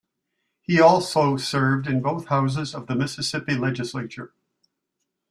[0.63, 4.33] He also served in both houses of the Mississippi Legislature.